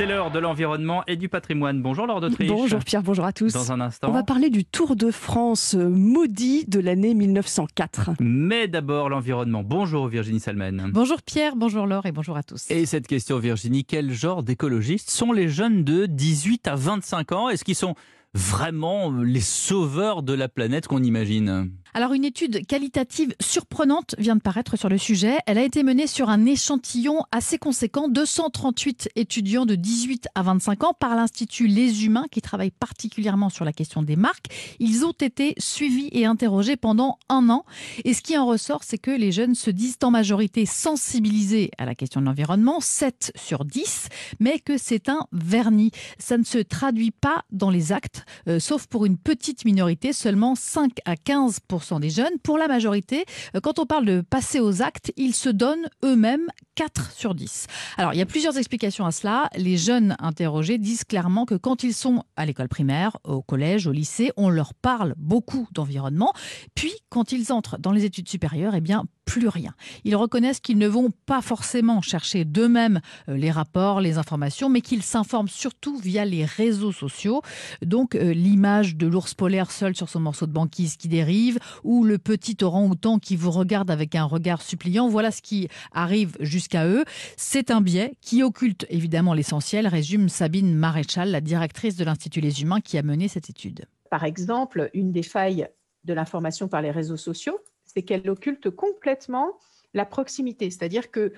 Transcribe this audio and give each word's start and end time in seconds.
C'est 0.00 0.06
l'heure 0.06 0.30
de 0.30 0.38
l'environnement 0.38 1.04
et 1.06 1.16
du 1.16 1.28
patrimoine. 1.28 1.82
Bonjour 1.82 2.06
Laure 2.06 2.22
d'Autriche. 2.22 2.48
Bonjour 2.48 2.82
Pierre, 2.82 3.02
bonjour 3.02 3.26
à 3.26 3.34
tous. 3.34 3.52
Dans 3.52 3.70
un 3.70 3.82
instant. 3.82 4.08
On 4.08 4.12
va 4.12 4.22
parler 4.22 4.48
du 4.48 4.64
Tour 4.64 4.96
de 4.96 5.10
France 5.10 5.74
euh, 5.74 5.90
maudit 5.90 6.64
de 6.64 6.80
l'année 6.80 7.12
1904. 7.12 8.12
Mais 8.18 8.66
d'abord 8.66 9.10
l'environnement. 9.10 9.62
Bonjour 9.62 10.08
Virginie 10.08 10.40
Salmen. 10.40 10.88
Bonjour 10.94 11.20
Pierre, 11.20 11.54
bonjour 11.54 11.86
Laure 11.86 12.06
et 12.06 12.12
bonjour 12.12 12.38
à 12.38 12.42
tous. 12.42 12.70
Et 12.70 12.86
cette 12.86 13.08
question 13.08 13.38
Virginie, 13.38 13.84
quel 13.84 14.10
genre 14.10 14.42
d'écologistes 14.42 15.10
sont 15.10 15.32
les 15.32 15.50
jeunes 15.50 15.84
de 15.84 16.06
18 16.06 16.66
à 16.68 16.76
25 16.76 17.32
ans? 17.32 17.50
Est-ce 17.50 17.62
qu'ils 17.62 17.74
sont 17.74 17.94
vraiment 18.32 19.10
les 19.10 19.42
sauveurs 19.42 20.22
de 20.22 20.32
la 20.32 20.48
planète 20.48 20.86
qu'on 20.86 21.02
imagine? 21.02 21.72
Alors 21.94 22.12
une 22.12 22.24
étude 22.24 22.66
qualitative 22.66 23.34
surprenante 23.40 24.14
vient 24.18 24.36
de 24.36 24.40
paraître 24.40 24.76
sur 24.76 24.88
le 24.88 24.98
sujet. 24.98 25.38
Elle 25.46 25.58
a 25.58 25.64
été 25.64 25.82
menée 25.82 26.06
sur 26.06 26.28
un 26.28 26.46
échantillon 26.46 27.24
assez 27.32 27.58
conséquent, 27.58 28.08
238 28.08 29.10
étudiants 29.16 29.66
de 29.66 29.74
18 29.74 30.28
à 30.34 30.42
25 30.42 30.84
ans 30.84 30.94
par 30.98 31.16
l'Institut 31.16 31.66
Les 31.66 32.04
Humains 32.04 32.26
qui 32.30 32.42
travaille 32.42 32.70
particulièrement 32.70 33.48
sur 33.48 33.64
la 33.64 33.72
question 33.72 34.02
des 34.02 34.16
marques. 34.16 34.46
Ils 34.78 35.04
ont 35.04 35.14
été 35.20 35.54
suivis 35.58 36.08
et 36.12 36.26
interrogés 36.26 36.76
pendant 36.76 37.18
un 37.28 37.48
an. 37.50 37.64
Et 38.04 38.14
ce 38.14 38.22
qui 38.22 38.38
en 38.38 38.46
ressort, 38.46 38.84
c'est 38.84 38.98
que 38.98 39.10
les 39.10 39.32
jeunes 39.32 39.54
se 39.54 39.70
disent 39.70 39.98
en 40.02 40.10
majorité 40.10 40.66
sensibilisés 40.66 41.70
à 41.78 41.84
la 41.84 41.94
question 41.94 42.20
de 42.20 42.26
l'environnement, 42.26 42.80
7 42.80 43.32
sur 43.34 43.64
10, 43.64 44.08
mais 44.38 44.58
que 44.60 44.78
c'est 44.78 45.08
un 45.08 45.26
vernis. 45.32 45.90
Ça 46.18 46.38
ne 46.38 46.44
se 46.44 46.58
traduit 46.58 47.10
pas 47.10 47.44
dans 47.50 47.70
les 47.70 47.92
actes, 47.92 48.24
euh, 48.48 48.60
sauf 48.60 48.86
pour 48.86 49.06
une 49.06 49.18
petite 49.18 49.64
minorité, 49.64 50.12
seulement 50.12 50.54
5 50.54 50.92
à 51.04 51.16
15 51.16 51.60
des 52.00 52.10
jeunes. 52.10 52.38
Pour 52.42 52.58
la 52.58 52.68
majorité, 52.68 53.24
euh, 53.54 53.60
quand 53.60 53.78
on 53.78 53.86
parle 53.86 54.04
de 54.04 54.20
passer 54.20 54.60
aux 54.60 54.82
actes, 54.82 55.12
ils 55.16 55.34
se 55.34 55.48
donnent 55.48 55.88
eux-mêmes 56.04 56.48
4 56.80 57.12
sur 57.12 57.34
10. 57.34 57.66
Alors, 57.98 58.14
il 58.14 58.16
y 58.16 58.22
a 58.22 58.26
plusieurs 58.26 58.56
explications 58.56 59.04
à 59.04 59.12
cela. 59.12 59.50
Les 59.54 59.76
jeunes 59.76 60.16
interrogés 60.18 60.78
disent 60.78 61.04
clairement 61.04 61.44
que 61.44 61.54
quand 61.54 61.82
ils 61.82 61.92
sont 61.92 62.24
à 62.36 62.46
l'école 62.46 62.68
primaire, 62.68 63.18
au 63.22 63.42
collège, 63.42 63.86
au 63.86 63.92
lycée, 63.92 64.32
on 64.38 64.48
leur 64.48 64.72
parle 64.72 65.12
beaucoup 65.18 65.68
d'environnement. 65.72 66.32
Puis, 66.74 66.94
quand 67.10 67.32
ils 67.32 67.52
entrent 67.52 67.76
dans 67.78 67.92
les 67.92 68.06
études 68.06 68.30
supérieures, 68.30 68.74
eh 68.74 68.80
bien, 68.80 69.04
plus 69.30 69.46
rien. 69.46 69.74
Ils 70.04 70.16
reconnaissent 70.16 70.58
qu'ils 70.58 70.78
ne 70.78 70.88
vont 70.88 71.10
pas 71.26 71.40
forcément 71.40 72.02
chercher 72.02 72.44
d'eux-mêmes 72.44 73.00
euh, 73.28 73.36
les 73.36 73.52
rapports, 73.52 74.00
les 74.00 74.18
informations, 74.18 74.68
mais 74.68 74.80
qu'ils 74.80 75.04
s'informent 75.04 75.48
surtout 75.48 75.96
via 75.98 76.24
les 76.24 76.44
réseaux 76.44 76.90
sociaux. 76.90 77.40
Donc 77.80 78.16
euh, 78.16 78.32
l'image 78.32 78.96
de 78.96 79.06
l'ours 79.06 79.34
polaire 79.34 79.70
seul 79.70 79.94
sur 79.94 80.08
son 80.08 80.18
morceau 80.18 80.46
de 80.46 80.52
banquise 80.52 80.96
qui 80.96 81.06
dérive, 81.06 81.60
ou 81.84 82.02
le 82.02 82.18
petit 82.18 82.56
orang-outan 82.60 83.20
qui 83.20 83.36
vous 83.36 83.52
regarde 83.52 83.88
avec 83.88 84.16
un 84.16 84.24
regard 84.24 84.62
suppliant, 84.62 85.08
voilà 85.08 85.30
ce 85.30 85.42
qui 85.42 85.68
arrive 85.92 86.36
jusqu'à 86.40 86.69
eux. 86.76 87.04
C'est 87.36 87.70
un 87.70 87.80
biais 87.80 88.14
qui 88.20 88.42
occulte 88.42 88.86
évidemment 88.88 89.34
l'essentiel, 89.34 89.86
résume 89.86 90.28
Sabine 90.28 90.74
Maréchal, 90.74 91.30
la 91.30 91.40
directrice 91.40 91.96
de 91.96 92.04
l'Institut 92.04 92.40
Les 92.40 92.62
Humains 92.62 92.80
qui 92.80 92.98
a 92.98 93.02
mené 93.02 93.28
cette 93.28 93.50
étude. 93.50 93.86
Par 94.10 94.24
exemple, 94.24 94.90
une 94.94 95.12
des 95.12 95.22
failles 95.22 95.68
de 96.04 96.14
l'information 96.14 96.68
par 96.68 96.82
les 96.82 96.90
réseaux 96.90 97.16
sociaux, 97.16 97.58
c'est 97.84 98.02
qu'elle 98.02 98.28
occulte 98.30 98.70
complètement 98.70 99.58
la 99.94 100.04
proximité. 100.04 100.70
C'est-à-dire 100.70 101.10
que 101.10 101.32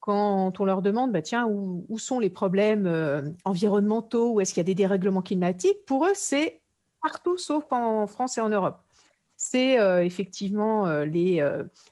quand 0.00 0.60
on 0.60 0.64
leur 0.64 0.82
demande, 0.82 1.12
bah, 1.12 1.22
tiens, 1.22 1.46
où, 1.48 1.98
sont 1.98 2.20
les 2.20 2.30
problèmes 2.30 2.86
euh, 2.86 3.22
environnementaux, 3.44 4.34
où 4.34 4.40
est-ce 4.40 4.54
qu'il 4.54 4.60
y 4.60 4.64
a 4.64 4.64
des 4.64 4.74
dérèglements 4.74 5.22
climatiques, 5.22 5.84
pour 5.84 6.06
eux, 6.06 6.14
c'est 6.14 6.60
partout 7.02 7.36
sauf 7.36 7.64
en 7.70 8.06
France 8.06 8.38
et 8.38 8.40
en 8.40 8.48
Europe. 8.48 8.80
C'est 9.48 9.78
euh, 9.78 10.04
effectivement 10.04 10.88
euh, 10.88 11.04
les, 11.04 11.40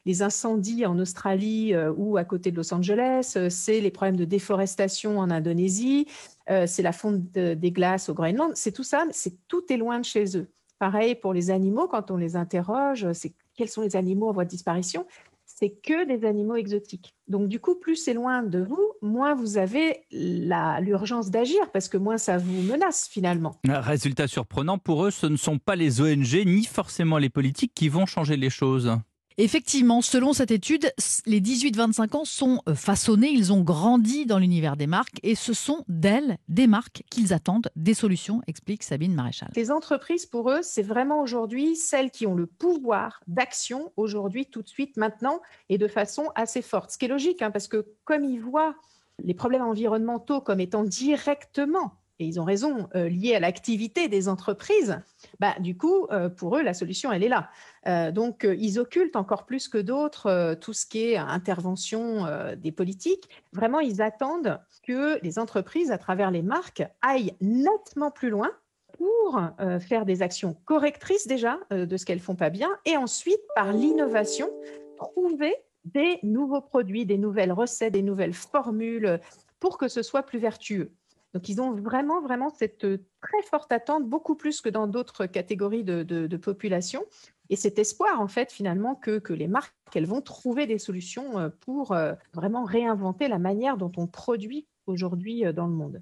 les, 0.06 0.22
incendies 0.22 0.86
en 0.86 0.98
Australie 0.98 1.72
ou 1.96 2.16
à 2.16 2.24
côté 2.24 2.50
de 2.50 2.56
Los 2.56 2.74
Angeles, 2.74 3.38
c'est 3.48 3.80
les 3.80 3.90
problèmes 3.92 4.16
de 4.16 4.24
déforestation 4.24 5.20
en 5.20 5.30
Indonésie, 5.30 6.08
c'est 6.48 6.82
la 6.82 6.92
fonte 6.92 7.30
des 7.30 7.70
glaces 7.70 8.08
au 8.08 8.14
Groenland, 8.14 8.50
c'est 8.54 8.72
tout 8.72 8.82
ça, 8.82 9.06
c'est 9.12 9.34
tout 9.46 9.72
est 9.72 9.76
loin 9.76 10.00
de 10.00 10.04
chez 10.04 10.36
eux. 10.36 10.48
Pareil 10.80 11.14
pour 11.14 11.32
les 11.32 11.50
animaux, 11.50 11.86
quand 11.86 12.10
on 12.10 12.16
les 12.16 12.34
interroge, 12.34 13.06
c'est 13.12 13.32
quels 13.54 13.68
sont 13.68 13.82
les 13.82 13.94
animaux 13.94 14.30
en 14.30 14.32
voie 14.32 14.44
de 14.44 14.50
disparition? 14.50 15.06
C'est 15.46 15.70
que 15.70 16.06
des 16.06 16.26
animaux 16.26 16.56
exotiques. 16.56 17.14
Donc 17.28 17.48
du 17.48 17.60
coup, 17.60 17.76
plus 17.76 17.96
c'est 17.96 18.14
loin 18.14 18.42
de 18.42 18.62
vous, 18.62 18.92
moins 19.02 19.34
vous 19.34 19.56
avez 19.56 20.02
l'urgence 20.10 21.30
d'agir, 21.30 21.70
parce 21.72 21.88
que 21.88 21.96
moins 21.96 22.18
ça 22.18 22.38
vous 22.38 22.62
menace 22.62 23.08
finalement. 23.08 23.60
Résultat 23.68 24.26
surprenant, 24.26 24.78
pour 24.78 25.06
eux, 25.06 25.10
ce 25.10 25.26
ne 25.26 25.36
sont 25.36 25.58
pas 25.58 25.76
les 25.76 26.00
ONG 26.00 26.44
ni 26.44 26.64
forcément 26.64 27.18
les 27.18 27.30
politiques 27.30 27.72
qui 27.74 27.88
vont 27.88 28.06
changer 28.06 28.36
les 28.36 28.50
choses. 28.50 28.96
Effectivement, 29.36 30.00
selon 30.00 30.32
cette 30.32 30.52
étude, 30.52 30.92
les 31.26 31.40
18-25 31.40 32.16
ans 32.16 32.24
sont 32.24 32.62
euh, 32.68 32.74
façonnés, 32.76 33.30
ils 33.30 33.52
ont 33.52 33.62
grandi 33.62 34.26
dans 34.26 34.38
l'univers 34.38 34.76
des 34.76 34.86
marques 34.86 35.18
et 35.24 35.34
ce 35.34 35.52
sont 35.52 35.84
d'elles, 35.88 36.38
des 36.48 36.68
marques, 36.68 37.02
qu'ils 37.10 37.32
attendent 37.32 37.68
des 37.74 37.94
solutions, 37.94 38.42
explique 38.46 38.84
Sabine 38.84 39.12
Maréchal. 39.12 39.50
Les 39.56 39.72
entreprises, 39.72 40.24
pour 40.24 40.52
eux, 40.52 40.60
c'est 40.62 40.82
vraiment 40.82 41.20
aujourd'hui 41.20 41.74
celles 41.74 42.12
qui 42.12 42.28
ont 42.28 42.36
le 42.36 42.46
pouvoir 42.46 43.20
d'action 43.26 43.92
aujourd'hui, 43.96 44.46
tout 44.46 44.62
de 44.62 44.68
suite, 44.68 44.96
maintenant 44.96 45.40
et 45.68 45.78
de 45.78 45.88
façon 45.88 46.30
assez 46.36 46.62
forte. 46.62 46.92
Ce 46.92 46.98
qui 46.98 47.06
est 47.06 47.08
logique, 47.08 47.42
hein, 47.42 47.50
parce 47.50 47.66
que 47.66 47.86
comme 48.04 48.22
ils 48.22 48.40
voient 48.40 48.76
les 49.24 49.34
problèmes 49.34 49.62
environnementaux 49.62 50.40
comme 50.40 50.60
étant 50.60 50.84
directement 50.84 51.94
et 52.20 52.26
ils 52.26 52.40
ont 52.40 52.44
raison, 52.44 52.88
euh, 52.94 53.10
à 53.34 53.40
l'activité 53.40 54.08
des 54.08 54.28
entreprises, 54.28 55.00
bah, 55.40 55.54
du 55.58 55.76
coup, 55.76 56.06
euh, 56.12 56.28
pour 56.28 56.56
eux, 56.56 56.62
la 56.62 56.74
solution, 56.74 57.10
elle 57.10 57.24
est 57.24 57.28
là. 57.28 57.50
Euh, 57.88 58.12
donc, 58.12 58.46
ils 58.58 58.78
occultent 58.78 59.16
encore 59.16 59.46
plus 59.46 59.68
que 59.68 59.78
d'autres 59.78 60.54
tout 60.60 60.72
ce 60.72 60.86
qui 60.86 61.10
est 61.10 61.16
intervention 61.16 62.26
des 62.56 62.72
politiques. 62.72 63.28
Vraiment, 63.52 63.80
ils 63.80 64.00
attendent 64.00 64.60
que 64.86 65.18
les 65.22 65.38
entreprises, 65.38 65.90
à 65.90 65.98
travers 65.98 66.30
les 66.30 66.42
marques, 66.42 66.84
aillent 67.02 67.34
nettement 67.40 68.10
plus 68.10 68.30
loin 68.30 68.50
pour 68.92 69.40
faire 69.80 70.06
des 70.06 70.22
actions 70.22 70.56
correctrices 70.64 71.26
déjà 71.26 71.58
de 71.70 71.96
ce 71.96 72.04
qu'elles 72.04 72.20
font 72.20 72.36
pas 72.36 72.50
bien, 72.50 72.70
et 72.84 72.96
ensuite, 72.96 73.40
par 73.54 73.72
l'innovation, 73.72 74.48
trouver 74.96 75.54
des 75.84 76.18
nouveaux 76.22 76.60
produits, 76.60 77.04
des 77.04 77.18
nouvelles 77.18 77.52
recettes, 77.52 77.92
des 77.92 78.02
nouvelles 78.02 78.34
formules 78.34 79.20
pour 79.58 79.78
que 79.78 79.88
ce 79.88 80.02
soit 80.02 80.22
plus 80.22 80.38
vertueux. 80.38 80.92
Donc, 81.34 81.48
ils 81.48 81.60
ont 81.60 81.72
vraiment, 81.72 82.22
vraiment 82.22 82.48
cette 82.48 82.84
euh, 82.84 83.04
très 83.20 83.42
forte 83.50 83.72
attente, 83.72 84.08
beaucoup 84.08 84.36
plus 84.36 84.60
que 84.60 84.68
dans 84.68 84.86
d'autres 84.86 85.26
catégories 85.26 85.82
de, 85.82 86.36
population. 86.36 87.04
Et 87.50 87.56
cet 87.56 87.78
espoir, 87.78 88.20
en 88.20 88.28
fait, 88.28 88.52
finalement, 88.52 88.94
que, 88.94 89.18
que 89.18 89.32
les 89.32 89.48
marques, 89.48 89.74
vont 89.96 90.20
trouver 90.20 90.66
des 90.66 90.78
solutions 90.78 91.38
euh, 91.38 91.48
pour 91.60 91.92
euh, 91.92 92.14
vraiment 92.32 92.64
réinventer 92.64 93.28
la 93.28 93.38
manière 93.38 93.76
dont 93.76 93.92
on 93.96 94.06
produit 94.06 94.66
aujourd'hui 94.86 95.44
dans 95.54 95.66
le 95.66 95.72
monde. 95.72 96.00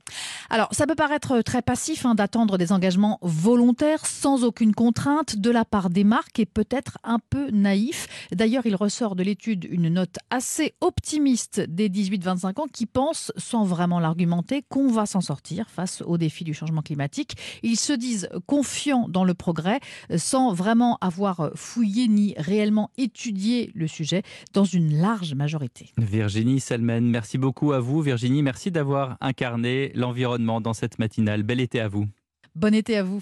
Alors, 0.54 0.68
ça 0.70 0.86
peut 0.86 0.94
paraître 0.94 1.40
très 1.40 1.62
passif 1.62 2.04
hein, 2.04 2.14
d'attendre 2.14 2.58
des 2.58 2.72
engagements 2.72 3.18
volontaires 3.22 4.04
sans 4.04 4.44
aucune 4.44 4.74
contrainte 4.74 5.36
de 5.36 5.50
la 5.50 5.64
part 5.64 5.88
des 5.88 6.04
marques 6.04 6.40
et 6.40 6.44
peut-être 6.44 6.98
un 7.04 7.18
peu 7.30 7.50
naïf. 7.50 8.28
D'ailleurs, 8.32 8.66
il 8.66 8.76
ressort 8.76 9.16
de 9.16 9.22
l'étude 9.22 9.66
une 9.70 9.88
note 9.88 10.18
assez 10.28 10.74
optimiste 10.82 11.60
des 11.60 11.88
18-25 11.88 12.60
ans 12.60 12.66
qui 12.70 12.84
pensent, 12.84 13.32
sans 13.38 13.64
vraiment 13.64 13.98
l'argumenter, 13.98 14.62
qu'on 14.68 14.88
va 14.88 15.06
s'en 15.06 15.22
sortir 15.22 15.70
face 15.70 16.02
aux 16.02 16.18
défis 16.18 16.44
du 16.44 16.52
changement 16.52 16.82
climatique. 16.82 17.34
Ils 17.62 17.78
se 17.78 17.94
disent 17.94 18.28
confiants 18.44 19.06
dans 19.08 19.24
le 19.24 19.32
progrès 19.32 19.80
sans 20.18 20.52
vraiment 20.52 20.98
avoir 21.00 21.50
fouillé 21.54 22.08
ni 22.08 22.34
réellement 22.36 22.90
étudié 22.98 23.70
le 23.74 23.88
sujet 23.88 24.22
dans 24.52 24.64
une 24.64 25.00
large 25.00 25.32
majorité. 25.32 25.94
Virginie 25.96 26.60
Salmen, 26.60 27.08
merci 27.08 27.38
beaucoup 27.38 27.72
à 27.72 27.80
vous. 27.80 28.02
Virginie, 28.02 28.42
merci 28.42 28.70
d'avoir 28.70 29.16
incarné 29.22 29.92
l'environnement 29.94 30.41
dans 30.42 30.72
cette 30.72 30.98
matinale. 30.98 31.42
Bel 31.42 31.60
été 31.60 31.80
à 31.80 31.88
vous. 31.88 32.06
Bon 32.54 32.74
été 32.74 32.96
à 32.96 33.02
vous. 33.02 33.20